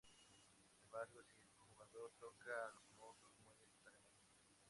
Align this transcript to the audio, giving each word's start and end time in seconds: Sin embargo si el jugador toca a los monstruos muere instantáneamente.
Sin 0.65 0.79
embargo 0.83 1.21
si 1.21 1.37
el 1.37 1.53
jugador 1.61 2.09
toca 2.19 2.49
a 2.49 2.73
los 2.73 2.89
monstruos 2.97 3.37
muere 3.45 3.67
instantáneamente. 3.69 4.33